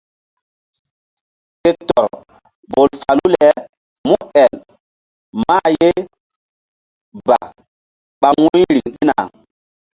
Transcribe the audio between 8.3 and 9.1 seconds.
wu̧y riŋ